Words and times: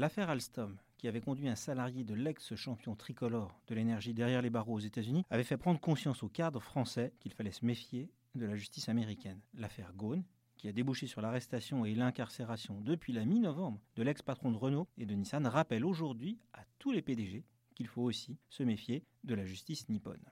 L'affaire 0.00 0.30
Alstom, 0.30 0.78
qui 0.96 1.08
avait 1.08 1.20
conduit 1.20 1.46
un 1.46 1.54
salarié 1.54 2.04
de 2.04 2.14
l'ex-champion 2.14 2.96
tricolore 2.96 3.60
de 3.66 3.74
l'énergie 3.74 4.14
derrière 4.14 4.40
les 4.40 4.48
barreaux 4.48 4.76
aux 4.76 4.78
États-Unis, 4.78 5.26
avait 5.28 5.44
fait 5.44 5.58
prendre 5.58 5.78
conscience 5.78 6.22
aux 6.22 6.30
cadres 6.30 6.62
français 6.62 7.12
qu'il 7.20 7.34
fallait 7.34 7.52
se 7.52 7.66
méfier 7.66 8.10
de 8.34 8.46
la 8.46 8.56
justice 8.56 8.88
américaine. 8.88 9.38
L'affaire 9.52 9.92
Ghosn, 9.92 10.22
qui 10.56 10.68
a 10.68 10.72
débouché 10.72 11.06
sur 11.06 11.20
l'arrestation 11.20 11.84
et 11.84 11.94
l'incarcération 11.94 12.80
depuis 12.80 13.12
la 13.12 13.26
mi-novembre 13.26 13.78
de 13.96 14.02
l'ex-patron 14.02 14.50
de 14.50 14.56
Renault 14.56 14.88
et 14.96 15.04
de 15.04 15.14
Nissan, 15.14 15.46
rappelle 15.46 15.84
aujourd'hui 15.84 16.38
à 16.54 16.64
tous 16.78 16.92
les 16.92 17.02
PDG 17.02 17.44
qu'il 17.74 17.86
faut 17.86 18.00
aussi 18.00 18.38
se 18.48 18.62
méfier 18.62 19.04
de 19.24 19.34
la 19.34 19.44
justice 19.44 19.86
nippone. 19.90 20.24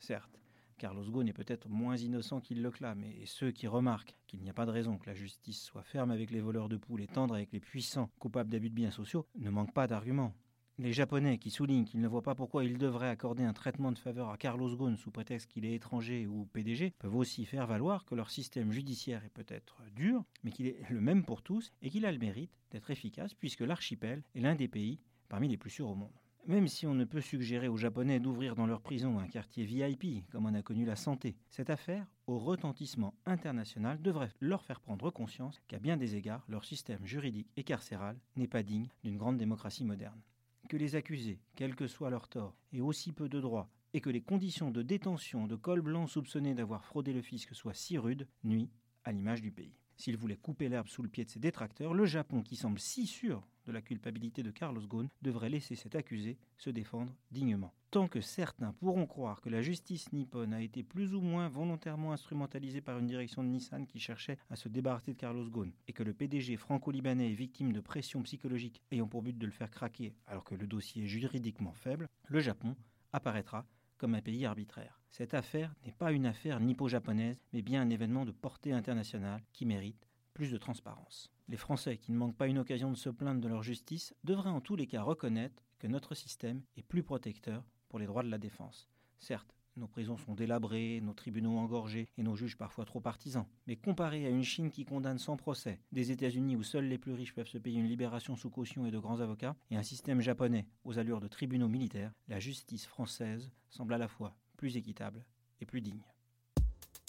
Certes, 0.00 0.38
Carlos 0.78 1.10
Ghosn 1.10 1.28
est 1.28 1.32
peut-être 1.32 1.68
moins 1.68 1.96
innocent 1.96 2.40
qu'il 2.40 2.62
le 2.62 2.70
clame, 2.70 3.04
et 3.04 3.26
ceux 3.26 3.50
qui 3.50 3.66
remarquent 3.66 4.16
qu'il 4.26 4.40
n'y 4.40 4.50
a 4.50 4.54
pas 4.54 4.66
de 4.66 4.70
raison 4.70 4.98
que 4.98 5.06
la 5.06 5.14
justice 5.14 5.62
soit 5.62 5.82
ferme 5.82 6.10
avec 6.10 6.30
les 6.30 6.40
voleurs 6.40 6.68
de 6.68 6.76
poules 6.76 7.02
et 7.02 7.06
tendre 7.06 7.34
avec 7.34 7.52
les 7.52 7.60
puissants 7.60 8.10
coupables 8.18 8.50
d'abus 8.50 8.70
de 8.70 8.74
biens 8.74 8.90
sociaux 8.90 9.26
ne 9.36 9.50
manquent 9.50 9.74
pas 9.74 9.86
d'arguments. 9.86 10.34
Les 10.76 10.92
Japonais 10.92 11.38
qui 11.38 11.50
soulignent 11.50 11.84
qu'ils 11.84 12.00
ne 12.00 12.08
voient 12.08 12.22
pas 12.22 12.34
pourquoi 12.34 12.64
ils 12.64 12.78
devraient 12.78 13.08
accorder 13.08 13.44
un 13.44 13.52
traitement 13.52 13.92
de 13.92 13.98
faveur 13.98 14.30
à 14.30 14.36
Carlos 14.36 14.76
Ghosn 14.76 14.96
sous 14.96 15.12
prétexte 15.12 15.48
qu'il 15.48 15.64
est 15.64 15.74
étranger 15.74 16.26
ou 16.26 16.46
PDG 16.46 16.94
peuvent 16.98 17.14
aussi 17.14 17.44
faire 17.44 17.68
valoir 17.68 18.04
que 18.04 18.16
leur 18.16 18.28
système 18.28 18.72
judiciaire 18.72 19.24
est 19.24 19.32
peut-être 19.32 19.82
dur, 19.94 20.24
mais 20.42 20.50
qu'il 20.50 20.66
est 20.66 20.82
le 20.90 21.00
même 21.00 21.24
pour 21.24 21.42
tous 21.42 21.72
et 21.80 21.90
qu'il 21.90 22.04
a 22.04 22.10
le 22.10 22.18
mérite 22.18 22.58
d'être 22.72 22.90
efficace 22.90 23.34
puisque 23.34 23.60
l'archipel 23.60 24.24
est 24.34 24.40
l'un 24.40 24.56
des 24.56 24.66
pays 24.66 24.98
parmi 25.28 25.46
les 25.46 25.56
plus 25.56 25.70
sûrs 25.70 25.88
au 25.88 25.94
monde. 25.94 26.18
Même 26.46 26.68
si 26.68 26.86
on 26.86 26.94
ne 26.94 27.06
peut 27.06 27.22
suggérer 27.22 27.68
aux 27.68 27.78
Japonais 27.78 28.20
d'ouvrir 28.20 28.54
dans 28.54 28.66
leur 28.66 28.82
prison 28.82 29.18
un 29.18 29.26
quartier 29.26 29.64
VIP, 29.64 30.28
comme 30.30 30.44
on 30.44 30.52
a 30.52 30.60
connu 30.60 30.84
la 30.84 30.94
santé, 30.94 31.36
cette 31.48 31.70
affaire, 31.70 32.06
au 32.26 32.38
retentissement 32.38 33.14
international, 33.24 34.02
devrait 34.02 34.30
leur 34.40 34.62
faire 34.62 34.80
prendre 34.80 35.10
conscience 35.10 35.62
qu'à 35.68 35.78
bien 35.78 35.96
des 35.96 36.16
égards, 36.16 36.44
leur 36.50 36.66
système 36.66 37.06
juridique 37.06 37.48
et 37.56 37.64
carcéral 37.64 38.18
n'est 38.36 38.46
pas 38.46 38.62
digne 38.62 38.88
d'une 39.04 39.16
grande 39.16 39.38
démocratie 39.38 39.86
moderne. 39.86 40.20
Que 40.68 40.76
les 40.76 40.96
accusés, 40.96 41.40
quel 41.56 41.74
que 41.74 41.86
soit 41.86 42.10
leur 42.10 42.28
tort, 42.28 42.54
aient 42.74 42.80
aussi 42.80 43.12
peu 43.12 43.30
de 43.30 43.40
droits, 43.40 43.70
et 43.94 44.02
que 44.02 44.10
les 44.10 44.20
conditions 44.20 44.70
de 44.70 44.82
détention 44.82 45.46
de 45.46 45.56
col 45.56 45.80
blanc 45.80 46.06
soupçonnés 46.06 46.54
d'avoir 46.54 46.84
fraudé 46.84 47.14
le 47.14 47.22
fisc 47.22 47.54
soient 47.54 47.72
si 47.72 47.96
rudes, 47.96 48.28
nuit 48.42 48.68
à 49.04 49.12
l'image 49.12 49.40
du 49.40 49.50
pays. 49.50 49.78
S'il 49.96 50.16
voulait 50.16 50.36
couper 50.36 50.68
l'herbe 50.68 50.88
sous 50.88 51.02
le 51.02 51.08
pied 51.08 51.24
de 51.24 51.30
ses 51.30 51.40
détracteurs, 51.40 51.94
le 51.94 52.06
Japon, 52.06 52.42
qui 52.42 52.56
semble 52.56 52.78
si 52.78 53.06
sûr 53.06 53.46
de 53.66 53.72
la 53.72 53.80
culpabilité 53.80 54.42
de 54.42 54.50
Carlos 54.50 54.86
Ghosn, 54.86 55.08
devrait 55.22 55.48
laisser 55.48 55.74
cet 55.74 55.94
accusé 55.94 56.36
se 56.58 56.70
défendre 56.70 57.14
dignement. 57.30 57.72
Tant 57.90 58.08
que 58.08 58.20
certains 58.20 58.72
pourront 58.72 59.06
croire 59.06 59.40
que 59.40 59.48
la 59.48 59.62
justice 59.62 60.12
nippone 60.12 60.52
a 60.52 60.60
été 60.60 60.82
plus 60.82 61.14
ou 61.14 61.20
moins 61.20 61.48
volontairement 61.48 62.12
instrumentalisée 62.12 62.80
par 62.80 62.98
une 62.98 63.06
direction 63.06 63.42
de 63.42 63.48
Nissan 63.48 63.86
qui 63.86 64.00
cherchait 64.00 64.38
à 64.50 64.56
se 64.56 64.68
débarrasser 64.68 65.12
de 65.12 65.16
Carlos 65.18 65.48
Ghosn, 65.48 65.70
et 65.86 65.92
que 65.92 66.02
le 66.02 66.12
PDG 66.12 66.56
franco-libanais 66.56 67.30
est 67.30 67.34
victime 67.34 67.72
de 67.72 67.80
pression 67.80 68.22
psychologique 68.22 68.82
ayant 68.90 69.06
pour 69.06 69.22
but 69.22 69.38
de 69.38 69.46
le 69.46 69.52
faire 69.52 69.70
craquer 69.70 70.14
alors 70.26 70.44
que 70.44 70.54
le 70.54 70.66
dossier 70.66 71.04
est 71.04 71.06
juridiquement 71.06 71.72
faible, 71.72 72.08
le 72.28 72.40
Japon 72.40 72.74
apparaîtra 73.12 73.64
comme 73.98 74.14
un 74.14 74.22
pays 74.22 74.44
arbitraire. 74.44 75.00
Cette 75.10 75.34
affaire 75.34 75.74
n'est 75.84 75.92
pas 75.92 76.12
une 76.12 76.26
affaire 76.26 76.60
nippo-japonaise, 76.60 77.40
mais 77.52 77.62
bien 77.62 77.82
un 77.82 77.90
événement 77.90 78.24
de 78.24 78.32
portée 78.32 78.72
internationale 78.72 79.42
qui 79.52 79.66
mérite 79.66 80.08
plus 80.32 80.50
de 80.50 80.58
transparence. 80.58 81.30
Les 81.48 81.56
Français 81.56 81.98
qui 81.98 82.10
ne 82.10 82.16
manquent 82.16 82.36
pas 82.36 82.48
une 82.48 82.58
occasion 82.58 82.90
de 82.90 82.96
se 82.96 83.10
plaindre 83.10 83.40
de 83.40 83.48
leur 83.48 83.62
justice 83.62 84.14
devraient 84.24 84.50
en 84.50 84.60
tous 84.60 84.76
les 84.76 84.86
cas 84.86 85.02
reconnaître 85.02 85.62
que 85.78 85.86
notre 85.86 86.14
système 86.14 86.62
est 86.76 86.82
plus 86.82 87.02
protecteur 87.02 87.64
pour 87.88 87.98
les 87.98 88.06
droits 88.06 88.22
de 88.22 88.30
la 88.30 88.38
défense. 88.38 88.88
Certes, 89.18 89.54
nos 89.76 89.86
prisons 89.86 90.16
sont 90.16 90.34
délabrées, 90.34 91.00
nos 91.02 91.14
tribunaux 91.14 91.58
engorgés 91.58 92.08
et 92.16 92.22
nos 92.22 92.36
juges 92.36 92.56
parfois 92.56 92.84
trop 92.84 93.00
partisans. 93.00 93.46
Mais 93.66 93.76
comparé 93.76 94.26
à 94.26 94.30
une 94.30 94.44
Chine 94.44 94.70
qui 94.70 94.84
condamne 94.84 95.18
sans 95.18 95.36
procès, 95.36 95.80
des 95.92 96.10
États-Unis 96.10 96.56
où 96.56 96.62
seuls 96.62 96.86
les 96.86 96.98
plus 96.98 97.12
riches 97.12 97.34
peuvent 97.34 97.48
se 97.48 97.58
payer 97.58 97.80
une 97.80 97.88
libération 97.88 98.36
sous 98.36 98.50
caution 98.50 98.86
et 98.86 98.90
de 98.90 98.98
grands 98.98 99.20
avocats, 99.20 99.56
et 99.70 99.76
un 99.76 99.82
système 99.82 100.20
japonais 100.20 100.66
aux 100.84 100.98
allures 100.98 101.20
de 101.20 101.28
tribunaux 101.28 101.68
militaires, 101.68 102.12
la 102.28 102.40
justice 102.40 102.86
française 102.86 103.50
semble 103.70 103.94
à 103.94 103.98
la 103.98 104.08
fois 104.08 104.36
plus 104.56 104.76
équitable 104.76 105.24
et 105.60 105.66
plus 105.66 105.80
digne. 105.80 106.02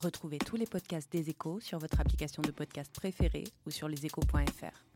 Retrouvez 0.00 0.38
tous 0.38 0.56
les 0.56 0.66
podcasts 0.66 1.10
des 1.10 1.30
échos 1.30 1.60
sur 1.60 1.78
votre 1.78 2.00
application 2.00 2.42
de 2.42 2.50
podcast 2.50 2.94
préférée 2.94 3.44
ou 3.66 3.70
sur 3.70 3.88
leséchos.fr. 3.88 4.95